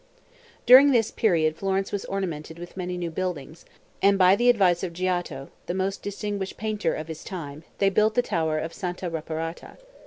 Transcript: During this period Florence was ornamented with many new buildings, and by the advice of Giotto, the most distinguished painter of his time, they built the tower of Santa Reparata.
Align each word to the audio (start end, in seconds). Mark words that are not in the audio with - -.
During 0.65 0.89
this 0.91 1.11
period 1.11 1.55
Florence 1.55 1.91
was 1.91 2.05
ornamented 2.05 2.57
with 2.57 2.75
many 2.75 2.97
new 2.97 3.11
buildings, 3.11 3.65
and 4.01 4.17
by 4.17 4.35
the 4.35 4.49
advice 4.49 4.81
of 4.81 4.93
Giotto, 4.93 5.51
the 5.67 5.75
most 5.75 6.01
distinguished 6.01 6.57
painter 6.57 6.95
of 6.95 7.07
his 7.07 7.23
time, 7.23 7.63
they 7.77 7.91
built 7.91 8.15
the 8.15 8.23
tower 8.23 8.57
of 8.57 8.73
Santa 8.73 9.11
Reparata. 9.11 9.77